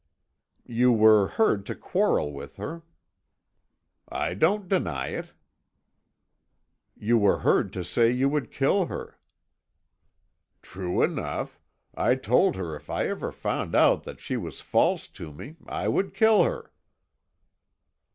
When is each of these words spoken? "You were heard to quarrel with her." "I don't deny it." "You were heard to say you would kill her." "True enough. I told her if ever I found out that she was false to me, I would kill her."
"You 0.65 0.91
were 0.91 1.27
heard 1.27 1.63
to 1.67 1.75
quarrel 1.75 2.33
with 2.33 2.55
her." 2.55 2.81
"I 4.09 4.33
don't 4.33 4.67
deny 4.67 5.09
it." 5.09 5.33
"You 6.97 7.19
were 7.19 7.41
heard 7.41 7.71
to 7.73 7.83
say 7.83 8.09
you 8.09 8.27
would 8.27 8.49
kill 8.49 8.87
her." 8.87 9.19
"True 10.63 11.03
enough. 11.03 11.59
I 11.93 12.15
told 12.15 12.55
her 12.55 12.75
if 12.75 12.89
ever 12.89 13.27
I 13.29 13.31
found 13.31 13.75
out 13.75 14.01
that 14.05 14.19
she 14.19 14.37
was 14.37 14.59
false 14.59 15.07
to 15.09 15.31
me, 15.31 15.55
I 15.67 15.87
would 15.87 16.15
kill 16.15 16.45
her." 16.45 16.71